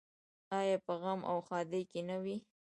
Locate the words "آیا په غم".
0.59-1.21